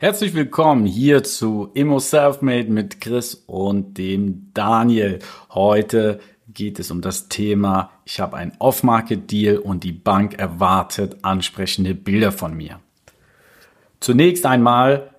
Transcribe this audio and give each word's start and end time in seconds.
Herzlich 0.00 0.32
willkommen 0.32 0.86
hier 0.86 1.24
zu 1.24 1.70
Immo 1.74 1.98
Selfmade 1.98 2.70
mit 2.70 3.00
Chris 3.00 3.34
und 3.48 3.98
dem 3.98 4.52
Daniel. 4.54 5.18
Heute 5.50 6.20
geht 6.46 6.78
es 6.78 6.92
um 6.92 7.00
das 7.00 7.28
Thema, 7.28 7.90
ich 8.04 8.20
habe 8.20 8.36
einen 8.36 8.52
Off-Market-Deal 8.60 9.58
und 9.58 9.82
die 9.82 9.90
Bank 9.90 10.38
erwartet 10.38 11.16
ansprechende 11.22 11.96
Bilder 11.96 12.30
von 12.30 12.56
mir. 12.56 12.78
Zunächst 13.98 14.46
einmal 14.46 15.10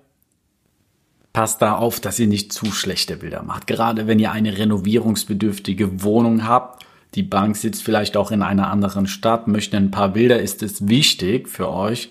passt 1.34 1.60
da 1.60 1.74
auf, 1.74 2.00
dass 2.00 2.18
ihr 2.18 2.26
nicht 2.26 2.50
zu 2.50 2.72
schlechte 2.72 3.18
Bilder 3.18 3.42
macht. 3.42 3.66
Gerade 3.66 4.06
wenn 4.06 4.18
ihr 4.18 4.32
eine 4.32 4.56
renovierungsbedürftige 4.56 6.02
Wohnung 6.02 6.48
habt, 6.48 6.86
die 7.16 7.22
Bank 7.22 7.58
sitzt 7.58 7.82
vielleicht 7.82 8.16
auch 8.16 8.30
in 8.30 8.40
einer 8.40 8.70
anderen 8.70 9.06
Stadt, 9.06 9.46
möchte 9.46 9.76
ein 9.76 9.90
paar 9.90 10.08
Bilder, 10.08 10.40
ist 10.40 10.62
es 10.62 10.88
wichtig 10.88 11.50
für 11.50 11.68
euch, 11.70 12.10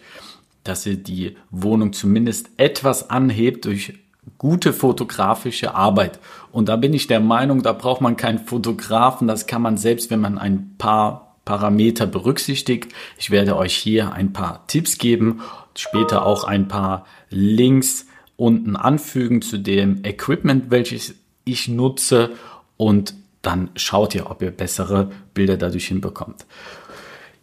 dass 0.70 0.86
ihr 0.86 0.98
die 0.98 1.36
Wohnung 1.50 1.94
zumindest 1.94 2.52
etwas 2.58 3.10
anhebt 3.10 3.66
durch 3.66 3.94
gute 4.38 4.72
fotografische 4.72 5.74
Arbeit. 5.74 6.20
Und 6.52 6.70
da 6.70 6.76
bin 6.76 6.94
ich 6.94 7.08
der 7.08 7.20
Meinung, 7.20 7.64
da 7.64 7.74
braucht 7.74 8.02
man 8.02 8.18
keinen 8.18 8.40
Fotografen, 8.40 9.28
das 9.28 9.48
kann 9.48 9.64
man 9.64 9.78
selbst, 9.78 10.12
wenn 10.12 10.22
man 10.22 10.38
ein 10.38 10.76
paar 10.78 11.38
Parameter 11.44 12.06
berücksichtigt. 12.06 12.94
Ich 13.18 13.32
werde 13.32 13.58
euch 13.58 13.76
hier 13.76 14.14
ein 14.14 14.32
paar 14.32 14.68
Tipps 14.68 15.00
geben, 15.00 15.42
später 15.76 16.26
auch 16.26 16.44
ein 16.44 16.68
paar 16.68 17.06
Links 17.32 18.06
unten 18.38 18.76
anfügen 18.76 19.42
zu 19.42 19.58
dem 19.58 20.04
Equipment, 20.04 20.70
welches 20.70 21.16
ich 21.46 21.68
nutze 21.68 22.32
und 22.78 23.16
dann 23.42 23.72
schaut 23.76 24.14
ihr, 24.14 24.30
ob 24.30 24.42
ihr 24.44 24.52
bessere 24.52 25.10
Bilder 25.34 25.58
dadurch 25.58 25.88
hinbekommt. 25.88 26.46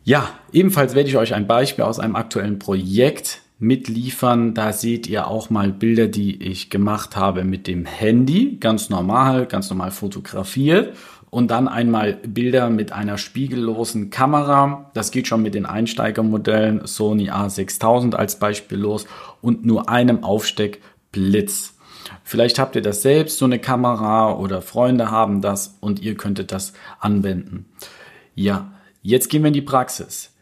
Ja, 0.06 0.28
ebenfalls 0.52 0.94
werde 0.94 1.08
ich 1.08 1.16
euch 1.16 1.34
ein 1.34 1.48
Beispiel 1.48 1.82
aus 1.82 1.98
einem 1.98 2.14
aktuellen 2.14 2.60
Projekt 2.60 3.40
mitliefern. 3.58 4.54
Da 4.54 4.72
seht 4.72 5.08
ihr 5.08 5.26
auch 5.26 5.50
mal 5.50 5.72
Bilder, 5.72 6.06
die 6.06 6.40
ich 6.44 6.70
gemacht 6.70 7.16
habe 7.16 7.42
mit 7.42 7.66
dem 7.66 7.86
Handy, 7.86 8.56
ganz 8.60 8.88
normal, 8.88 9.46
ganz 9.46 9.68
normal 9.68 9.90
fotografiert. 9.90 10.96
Und 11.28 11.50
dann 11.50 11.66
einmal 11.66 12.12
Bilder 12.24 12.70
mit 12.70 12.92
einer 12.92 13.18
spiegellosen 13.18 14.10
Kamera. 14.10 14.92
Das 14.94 15.10
geht 15.10 15.26
schon 15.26 15.42
mit 15.42 15.56
den 15.56 15.66
Einsteigermodellen 15.66 16.86
Sony 16.86 17.32
A6000 17.32 18.14
als 18.14 18.38
Beispiel 18.38 18.78
los 18.78 19.08
und 19.42 19.66
nur 19.66 19.88
einem 19.88 20.22
Aufsteckblitz. 20.22 21.74
Vielleicht 22.22 22.60
habt 22.60 22.76
ihr 22.76 22.82
das 22.82 23.02
selbst, 23.02 23.38
so 23.38 23.44
eine 23.44 23.58
Kamera 23.58 24.34
oder 24.34 24.62
Freunde 24.62 25.10
haben 25.10 25.42
das 25.42 25.78
und 25.80 26.00
ihr 26.00 26.14
könntet 26.14 26.52
das 26.52 26.74
anwenden. 27.00 27.66
Ja, 28.36 28.70
Jetzt 29.06 29.30
gehen 29.30 29.44
wir 29.44 29.48
in 29.48 29.54
die 29.54 29.62
Praxis. 29.62 30.32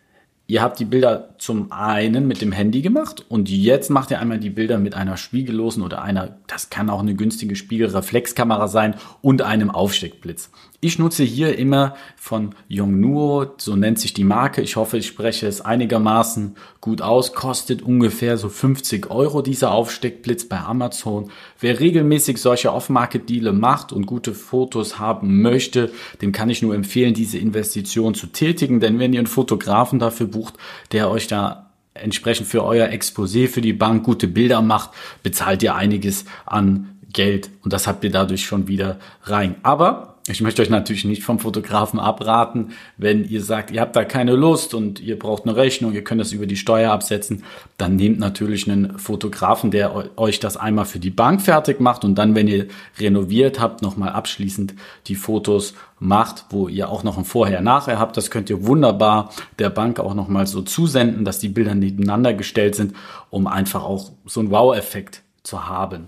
Ihr 0.55 0.63
habt 0.63 0.79
die 0.79 0.85
Bilder 0.85 1.31
zum 1.39 1.73
einen 1.73 2.29
mit 2.29 2.41
dem 2.41 2.53
Handy 2.53 2.81
gemacht 2.81 3.27
und 3.29 3.51
jetzt 3.51 3.91
macht 3.91 4.13
ihr 4.13 4.21
einmal 4.21 4.39
die 4.39 4.51
Bilder 4.51 4.79
mit 4.79 4.95
einer 4.95 5.17
spiegellosen 5.17 5.83
oder 5.83 6.01
einer, 6.01 6.39
das 6.47 6.71
kann 6.71 6.91
auch 6.91 7.01
eine 7.01 7.17
günstige 7.17 7.57
Spiegelreflexkamera 7.57 8.69
sein 8.69 8.95
und 9.21 9.43
einem 9.43 9.69
Aufsteckblitz. 9.69 10.51
Ich 10.85 10.99
nutze 10.99 11.25
hier 11.25 11.59
immer 11.59 11.95
von 12.15 12.55
Yongnuo, 12.69 13.47
so 13.57 13.75
nennt 13.75 13.99
sich 13.99 14.13
die 14.13 14.23
Marke. 14.23 14.61
Ich 14.61 14.77
hoffe, 14.77 14.99
ich 14.99 15.07
spreche 15.07 15.47
es 15.47 15.63
einigermaßen 15.63 16.57
gut 16.83 17.01
aus. 17.01 17.33
Kostet 17.33 17.81
ungefähr 17.81 18.37
so 18.37 18.51
50 18.51 19.11
Euro 19.11 19.41
dieser 19.41 19.73
Aufsteckblitz 19.73 20.45
bei 20.45 20.59
Amazon. 20.59 21.31
Wer 21.59 21.81
regelmäßig 21.81 22.37
solche 22.37 22.71
Off-Market-Deale 22.71 23.55
macht 23.55 23.95
und 23.95 24.05
gute 24.05 24.35
Fotos 24.35 24.99
haben 24.99 25.41
möchte, 25.41 25.91
dem 26.21 26.33
kann 26.33 26.51
ich 26.51 26.61
nur 26.61 26.75
empfehlen, 26.75 27.15
diese 27.15 27.39
Investition 27.39 28.15
zu 28.15 28.27
tätigen. 28.27 28.79
Denn 28.79 28.99
wenn 28.99 29.15
ihr 29.15 29.21
einen 29.21 29.27
Fotografen 29.27 29.99
dafür 29.99 30.27
bucht, 30.27 30.44
der 30.93 31.11
euch 31.11 31.27
da 31.27 31.71
entsprechend 31.95 32.49
für 32.49 32.65
euer 32.65 32.89
Exposé 32.89 33.49
für 33.49 33.61
die 33.61 33.73
Bank 33.73 34.05
gute 34.05 34.27
Bilder 34.27 34.63
macht, 34.63 34.91
bezahlt 35.23 35.63
ihr 35.63 35.75
einiges 35.75 36.25
an 36.45 36.99
Geld 37.13 37.51
und 37.63 37.73
das 37.73 37.87
habt 37.87 38.05
ihr 38.05 38.11
dadurch 38.11 38.45
schon 38.45 38.67
wieder 38.67 38.99
rein. 39.23 39.57
Aber 39.63 40.14
ich 40.27 40.41
möchte 40.41 40.63
euch 40.63 40.71
natürlich 40.71 41.05
nicht 41.05 41.23
vom 41.23 41.39
Fotografen 41.39 42.01
abraten, 42.01 42.73
wenn 42.97 43.29
ihr 43.29 43.43
sagt, 43.43 43.71
ihr 43.71 43.83
habt 43.83 43.95
da 43.95 44.05
keine 44.05 44.35
Lust 44.35 44.73
und 44.73 44.99
ihr 44.99 45.19
braucht 45.19 45.43
eine 45.43 45.55
Rechnung, 45.55 45.93
ihr 45.93 46.03
könnt 46.03 46.21
das 46.21 46.33
über 46.33 46.47
die 46.47 46.57
Steuer 46.57 46.93
absetzen, 46.93 47.45
dann 47.77 47.97
nehmt 47.97 48.19
natürlich 48.21 48.71
einen 48.71 48.99
Fotografen, 48.99 49.71
der 49.71 50.19
euch 50.19 50.41
das 50.41 50.57
einmal 50.57 50.87
für 50.87 50.99
die 50.99 51.11
Bank 51.11 51.43
fertig 51.43 51.79
macht 51.79 52.07
und 52.07 52.15
dann, 52.15 52.35
wenn 52.35 52.49
ihr 52.49 52.69
renoviert 52.99 53.61
habt, 53.61 53.83
nochmal 53.83 54.11
abschließend 54.11 54.75
die 55.09 55.15
Fotos 55.15 55.75
macht, 55.99 56.47
wo 56.49 56.69
ihr 56.69 56.89
auch 56.89 57.03
noch 57.03 57.19
ein 57.19 57.27
Vorher-Nachher 57.27 57.99
habt. 57.99 58.17
Das 58.17 58.31
könnt 58.31 58.49
ihr 58.49 58.67
wunderbar 58.67 59.31
der 59.59 59.69
Bank 59.69 60.01
auch 60.01 60.15
nochmal 60.15 60.47
so 60.47 60.63
zusenden, 60.63 61.27
dass 61.27 61.39
die 61.39 61.51
Bilder 61.51 61.75
nebeneinander 61.75 62.33
gestellt 62.33 62.77
sind, 62.77 62.95
um 63.29 63.47
einfach 63.47 63.85
auch 63.85 64.13
so 64.25 64.41
einen 64.41 64.51
Wow-Effekt 64.51 65.23
zu 65.43 65.69
haben. 65.69 66.07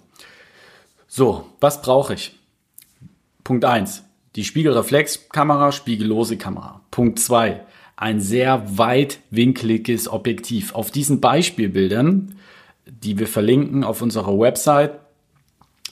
So, 1.06 1.44
was 1.60 1.82
brauche 1.82 2.14
ich? 2.14 2.34
Punkt 3.44 3.64
eins 3.66 4.05
die 4.36 4.44
Spiegelreflexkamera, 4.44 5.72
spiegellose 5.72 6.36
Kamera. 6.36 6.82
Punkt 6.90 7.18
zwei 7.18 7.62
Ein 7.96 8.20
sehr 8.20 8.78
weitwinkliges 8.78 10.08
Objektiv. 10.08 10.74
Auf 10.74 10.90
diesen 10.90 11.20
Beispielbildern, 11.20 12.36
die 12.84 13.18
wir 13.18 13.26
verlinken 13.26 13.82
auf 13.84 14.02
unserer 14.02 14.38
Website, 14.38 15.00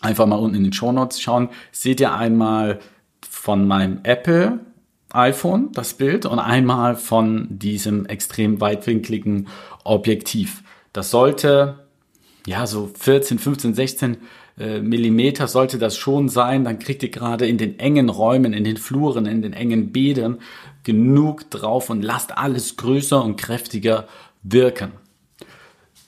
einfach 0.03 0.27
mal 0.27 0.37
unten 0.37 0.57
in 0.57 0.65
den 0.65 0.73
Show 0.75 0.93
Notes 0.93 1.21
schauen, 1.21 1.49
seht 1.73 2.01
ihr 2.01 2.13
einmal 2.13 2.81
von 3.29 3.67
meinem 3.67 4.01
Apple 4.03 4.61
iPhone 5.15 5.73
das 5.73 5.95
Bild 5.95 6.27
und 6.27 6.39
einmal 6.39 6.97
von 6.97 7.47
diesem 7.51 8.05
extrem 8.05 8.61
weitwinkligen 8.61 9.49
Objektiv. 9.85 10.63
Das 10.93 11.11
sollte 11.11 11.87
ja 12.47 12.67
so 12.67 12.91
14, 12.99 13.39
15, 13.39 13.75
16 13.75 14.17
äh, 14.59 14.81
Millimeter 14.81 15.49
sollte 15.49 15.79
das 15.79 15.97
schon 15.97 16.29
sein, 16.29 16.65
dann 16.65 16.79
kriegt 16.79 17.03
ihr 17.03 17.11
gerade 17.11 17.47
in 17.47 17.59
den 17.59 17.79
engen 17.79 18.09
Räumen, 18.09 18.53
in 18.53 18.65
den 18.65 18.77
Fluren, 18.77 19.27
in 19.27 19.43
den 19.43 19.53
engen 19.53 19.91
Bädern 19.93 20.39
genug 20.85 21.51
drauf 21.51 21.91
und 21.91 22.03
lasst 22.03 22.37
alles 22.37 22.77
größer 22.77 23.23
und 23.25 23.37
kräftiger 23.37 24.07
wirken. 24.43 24.93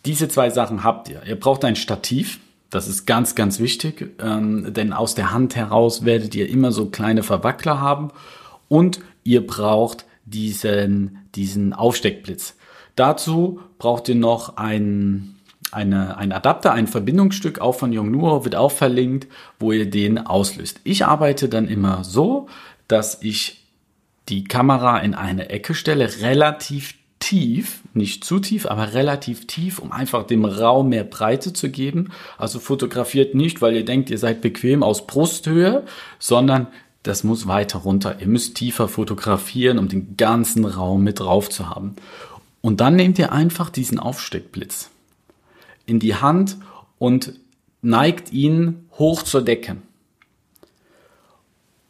Diese 0.05 0.29
zwei 0.29 0.51
Sachen 0.51 0.85
habt 0.85 1.09
ihr. 1.09 1.23
Ihr 1.27 1.39
braucht 1.39 1.65
ein 1.65 1.75
Stativ, 1.75 2.39
das 2.71 2.87
ist 2.87 3.07
ganz, 3.07 3.35
ganz 3.35 3.59
wichtig, 3.59 4.15
ähm, 4.21 4.73
denn 4.73 4.93
aus 4.93 5.15
der 5.15 5.33
Hand 5.33 5.57
heraus 5.57 6.05
werdet 6.05 6.35
ihr 6.35 6.49
immer 6.49 6.71
so 6.71 6.87
kleine 6.87 7.23
Verwackler 7.23 7.81
haben 7.81 8.11
und 8.69 9.01
ihr 9.25 9.45
braucht 9.45 10.05
diesen, 10.25 11.19
diesen 11.35 11.73
Aufsteckblitz. 11.73 12.57
Dazu 12.95 13.61
braucht 13.79 14.09
ihr 14.09 14.15
noch 14.15 14.57
ein 14.57 15.36
eine, 15.73 16.17
ein 16.17 16.33
Adapter, 16.33 16.73
ein 16.73 16.87
Verbindungsstück 16.87 17.59
auch 17.59 17.75
von 17.75 17.93
Yongnuo 17.93 18.45
wird 18.45 18.57
auch 18.57 18.73
verlinkt, 18.73 19.27
wo 19.59 19.73
ihr 19.73 19.91
den 19.91 20.19
auslöst. 20.19 20.81
Ich 20.85 21.05
arbeite 21.05 21.49
dann 21.49 21.69
immer 21.69 22.05
so, 22.05 22.49
dass 22.89 23.23
ich 23.23 23.65
die 24.29 24.45
Kamera 24.45 24.99
in 24.99 25.15
eine 25.15 25.51
Ecke 25.51 25.75
stelle, 25.75 26.21
relativ 26.21 26.95
tief, 27.19 27.81
nicht 27.95 28.25
zu 28.25 28.39
tief, 28.39 28.67
aber 28.67 28.93
relativ 28.93 29.47
tief, 29.47 29.79
um 29.79 29.93
einfach 29.93 30.27
dem 30.27 30.45
Raum 30.45 30.91
mehr 30.91 31.05
Breite 31.05 31.53
zu 31.53 31.71
geben. 31.71 32.11
Also 32.39 32.59
fotografiert 32.59 33.35
nicht, 33.35 33.63
weil 33.63 33.75
ihr 33.75 33.85
denkt, 33.85 34.11
ihr 34.11 34.19
seid 34.19 34.41
bequem 34.41 34.83
aus 34.83 35.07
Brusthöhe, 35.07 35.85
sondern 36.19 36.69
das 37.03 37.25
muss 37.25 37.47
weiter 37.47 37.79
runter. 37.79 38.17
Ihr 38.21 38.27
müsst 38.27 38.57
tiefer 38.57 38.89
fotografieren, 38.89 39.79
um 39.79 39.89
den 39.89 40.17
ganzen 40.17 40.65
Raum 40.65 41.05
mit 41.05 41.21
drauf 41.21 41.49
zu 41.49 41.71
haben. 41.71 41.97
Und 42.61 42.81
dann 42.81 42.97
nehmt 42.97 43.19
ihr 43.19 43.33
einfach 43.33 43.71
diesen 43.71 44.01
Aufsteckblitz 44.01 44.91
in 45.87 45.99
die 45.99 46.17
Hand 46.17 46.59
und 46.99 47.35
neigt 47.83 48.33
ihn 48.33 48.87
hoch 48.99 49.23
zur 49.23 49.43
Decke. 49.43 49.77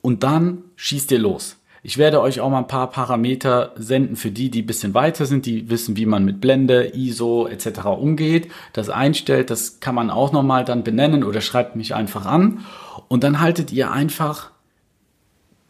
Und 0.03 0.23
dann 0.23 0.63
schießt 0.77 1.11
ihr 1.13 1.19
los. 1.19 1.57
Ich 1.83 1.99
werde 1.99 2.21
euch 2.21 2.41
auch 2.41 2.51
mal 2.51 2.59
ein 2.59 2.67
paar 2.67 2.91
Parameter 2.91 3.73
senden 3.77 4.17
für 4.17 4.33
die, 4.33 4.51
die 4.51 4.63
ein 4.63 4.67
bisschen 4.67 4.93
weiter 4.93 5.25
sind, 5.25 5.47
die 5.47 5.71
wissen, 5.71 5.97
wie 5.97 6.07
man 6.07 6.25
mit 6.25 6.41
Blende, 6.41 6.97
ISO 6.97 7.47
etc. 7.47 7.87
umgeht, 7.87 8.51
das 8.73 8.91
einstellt. 8.91 9.51
Das 9.51 9.79
kann 9.79 9.95
man 9.95 10.11
auch 10.11 10.33
nochmal 10.33 10.65
dann 10.65 10.83
benennen 10.83 11.23
oder 11.23 11.41
schreibt 11.41 11.77
mich 11.77 11.95
einfach 11.95 12.27
an. 12.27 12.65
Und 13.07 13.23
dann 13.23 13.41
haltet 13.41 13.73
ihr 13.73 13.93
einfach 13.93 14.51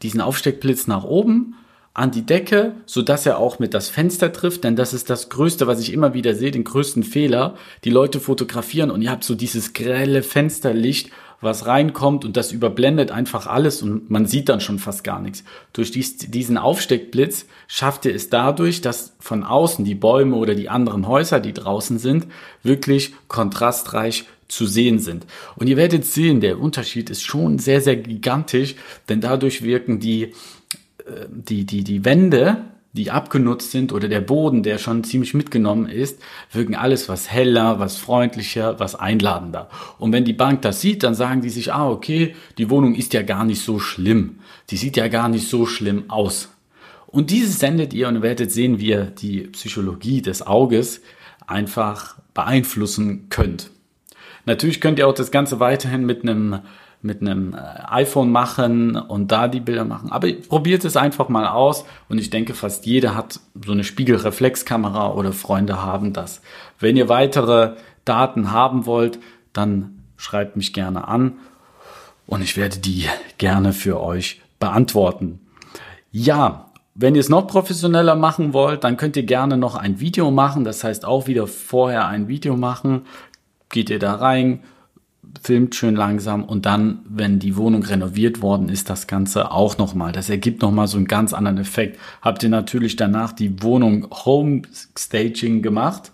diesen 0.02 0.23
Aufsteckblitz 0.23 0.87
nach 0.87 1.05
oben 1.05 1.55
an 1.97 2.11
die 2.11 2.27
Decke, 2.27 2.75
so 2.85 3.01
dass 3.01 3.25
er 3.25 3.39
auch 3.39 3.59
mit 3.59 3.73
das 3.73 3.89
Fenster 3.89 4.31
trifft, 4.31 4.65
denn 4.65 4.77
das 4.77 4.93
ist 4.93 5.09
das 5.09 5.31
Größte, 5.31 5.67
was 5.67 5.81
ich 5.81 5.95
immer 5.95 6.13
wieder 6.13 6.35
sehe, 6.35 6.51
den 6.51 6.63
größten 6.63 7.03
Fehler. 7.03 7.55
Die 7.85 7.91
Leute 7.91 8.21
fotografieren 8.21 8.91
und 8.91 9.01
ihr 9.01 9.11
habt 9.11 9.25
so 9.25 9.35
dieses 9.35 9.73
grelle 9.73 10.23
Fensterlicht, 10.23 11.11
was 11.41 11.65
reinkommt 11.65 12.27
und 12.27 12.37
das 12.37 12.53
überblendet 12.53 13.11
einfach 13.11 13.47
alles 13.47 13.81
und 13.81 14.11
man 14.11 14.27
sieht 14.27 14.51
dann 14.51 14.61
schon 14.61 14.79
fast 14.79 15.05
gar 15.05 15.23
nichts. 15.23 15.43
Durch 15.73 15.91
dies, 15.91 16.19
diesen 16.19 16.59
Aufsteckblitz 16.59 17.47
schafft 17.67 18.05
ihr 18.05 18.15
es 18.15 18.29
dadurch, 18.29 18.83
dass 18.83 19.15
von 19.19 19.43
außen 19.43 19.83
die 19.87 19.95
Bäume 19.95 20.37
oder 20.37 20.55
die 20.55 20.69
anderen 20.69 21.09
Häuser, 21.09 21.41
die 21.41 21.55
draußen 21.55 21.99
sind, 21.99 22.27
wirklich 22.63 23.15
kontrastreich 23.29 24.27
zu 24.49 24.67
sehen 24.67 24.99
sind. 24.99 25.25
Und 25.57 25.67
ihr 25.67 25.79
werdet 25.79 26.05
sehen, 26.05 26.43
der 26.43 26.61
Unterschied 26.61 27.09
ist 27.09 27.23
schon 27.23 27.59
sehr, 27.59 27.81
sehr 27.81 27.97
gigantisch, 27.97 28.75
denn 29.09 29.23
dadurch 29.23 29.63
wirken 29.63 29.99
die 29.99 30.35
die, 31.29 31.64
die, 31.64 31.85
die 31.85 32.05
Wände, 32.05 32.58
die 32.93 33.11
abgenutzt 33.11 33.70
sind 33.70 33.93
oder 33.93 34.08
der 34.08 34.20
Boden, 34.20 34.62
der 34.62 34.79
schon 34.79 35.05
ziemlich 35.05 35.35
mitgenommen 35.35 35.87
ist, 35.87 36.20
wirken 36.50 36.75
alles 36.75 37.08
was 37.08 37.31
heller, 37.31 37.79
was 37.79 37.99
freundlicher, 37.99 38.81
was 38.81 38.94
einladender. 38.94 39.69
Und 39.99 40.12
wenn 40.12 40.25
die 40.25 40.32
Bank 40.32 40.62
das 40.62 40.81
sieht, 40.81 41.03
dann 41.03 41.14
sagen 41.14 41.43
die 41.43 41.50
sich, 41.50 41.73
ah, 41.73 41.88
okay, 41.88 42.35
die 42.58 42.70
Wohnung 42.70 42.94
ist 42.94 43.12
ja 43.12 43.23
gar 43.23 43.44
nicht 43.44 43.61
so 43.61 43.79
schlimm. 43.79 44.38
Die 44.70 44.76
sieht 44.76 44.97
ja 44.97 45.08
gar 45.08 45.29
nicht 45.29 45.49
so 45.49 45.67
schlimm 45.67 46.05
aus. 46.08 46.49
Und 47.06 47.31
dieses 47.31 47.59
sendet 47.59 47.94
ihr 47.94 48.09
und 48.09 48.23
werdet 48.23 48.50
sehen, 48.50 48.81
wie 48.81 48.88
ihr 48.88 49.05
die 49.05 49.43
Psychologie 49.43 50.23
des 50.23 50.47
Auges 50.47 51.02
einfach 51.47 52.17
beeinflussen 52.35 53.29
könnt. 53.29 53.70
Natürlich 54.44 54.81
könnt 54.81 54.99
ihr 54.99 55.09
auch 55.09 55.14
das 55.14 55.31
Ganze 55.31 55.61
weiterhin 55.61 56.05
mit 56.05 56.23
einem 56.23 56.61
mit 57.03 57.21
einem 57.21 57.55
äh, 57.55 57.59
iPhone 57.89 58.31
machen 58.31 58.97
und 58.97 59.33
da 59.33 59.49
die 59.49 59.61
Bilder 59.61 59.85
machen. 59.85 60.11
Aber 60.11 60.33
probiert 60.33 60.85
es 60.85 60.97
einfach 60.97 61.29
mal 61.29 61.47
aus 61.47 61.85
und 62.09 62.19
ich 62.19 62.31
denke, 62.31 62.55
fast 62.55 62.87
jeder 62.87 63.15
hat 63.15 63.41
so 63.65 63.73
eine 63.73 63.85
Spiegelreflexkamera 63.85 65.13
oder 65.13 65.33
Freunde 65.33 65.83
haben 65.83 66.13
das. 66.13 66.43
Wenn 66.79 66.97
ihr 66.97 67.09
weitere 67.09 67.75
Daten 68.05 68.51
haben 68.53 68.87
wollt, 68.87 69.19
dann 69.53 70.03
schreibt 70.17 70.57
mich 70.57 70.73
gerne 70.73 71.09
an 71.09 71.35
und 72.27 72.43
ich 72.43 72.57
werde 72.57 72.79
die 72.79 73.07
gerne 73.39 73.73
für 73.73 74.01
euch 74.01 74.43
beantworten. 74.59 75.41
Ja, 76.11 76.67
wenn 76.95 77.15
ihr 77.15 77.21
es 77.21 77.29
noch 77.29 77.47
professioneller 77.47 78.17
machen 78.17 78.55
wollt, 78.55 78.85
dann 78.85 78.97
könnt 78.97 79.17
ihr 79.17 79.23
gerne 79.25 79.59
noch 79.59 79.77
ein 79.77 80.01
Video 80.01 80.31
machen. 80.31 80.65
Das 80.65 80.83
heißt 80.83 81.05
auch 81.05 81.27
wieder 81.27 81.47
vorher 81.47 82.09
ein 82.09 82.27
Video 82.27 82.57
machen. 82.57 83.03
Geht 83.69 83.91
ihr 83.91 83.99
da 83.99 84.15
rein, 84.15 84.61
filmt 85.43 85.75
schön 85.75 85.94
langsam 85.94 86.44
und 86.44 86.67
dann, 86.67 87.00
wenn 87.08 87.38
die 87.38 87.56
Wohnung 87.56 87.82
renoviert 87.82 88.43
worden 88.43 88.69
ist, 88.69 88.90
das 88.90 89.06
Ganze 89.06 89.52
auch 89.52 89.78
nochmal. 89.78 90.12
Das 90.12 90.28
ergibt 90.28 90.62
nochmal 90.62 90.88
so 90.88 90.96
einen 90.96 91.06
ganz 91.06 91.32
anderen 91.32 91.58
Effekt. 91.58 91.99
Habt 92.20 92.43
ihr 92.43 92.49
natürlich 92.49 92.96
danach 92.96 93.32
die 93.32 93.62
Wohnung 93.62 94.08
Home 94.25 94.62
Staging 94.99 95.62
gemacht, 95.62 96.12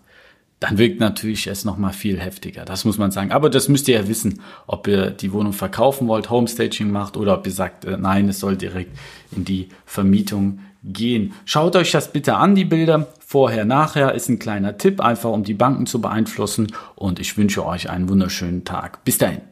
dann 0.62 0.78
wirkt 0.78 1.00
natürlich 1.00 1.48
es 1.48 1.64
nochmal 1.64 1.92
viel 1.92 2.20
heftiger. 2.20 2.64
Das 2.64 2.84
muss 2.84 2.96
man 2.96 3.10
sagen. 3.10 3.32
Aber 3.32 3.50
das 3.50 3.68
müsst 3.68 3.88
ihr 3.88 3.96
ja 4.00 4.08
wissen, 4.08 4.40
ob 4.68 4.86
ihr 4.86 5.10
die 5.10 5.32
Wohnung 5.32 5.52
verkaufen 5.52 6.06
wollt, 6.06 6.30
Homestaging 6.30 6.90
macht 6.90 7.16
oder 7.16 7.34
ob 7.34 7.46
ihr 7.46 7.52
sagt, 7.52 7.84
äh, 7.84 7.96
nein, 7.96 8.28
es 8.28 8.38
soll 8.38 8.56
direkt 8.56 8.96
in 9.34 9.44
die 9.44 9.68
Vermietung 9.84 10.60
gehen. 10.84 11.32
Schaut 11.46 11.74
euch 11.74 11.90
das 11.90 12.12
bitte 12.12 12.36
an, 12.36 12.54
die 12.54 12.64
Bilder. 12.64 13.08
Vorher, 13.18 13.64
nachher 13.64 14.14
ist 14.14 14.28
ein 14.28 14.38
kleiner 14.38 14.78
Tipp, 14.78 15.00
einfach 15.00 15.30
um 15.30 15.42
die 15.42 15.54
Banken 15.54 15.86
zu 15.86 16.00
beeinflussen. 16.00 16.68
Und 16.94 17.18
ich 17.18 17.36
wünsche 17.36 17.66
euch 17.66 17.90
einen 17.90 18.08
wunderschönen 18.08 18.64
Tag. 18.64 19.04
Bis 19.04 19.18
dahin. 19.18 19.51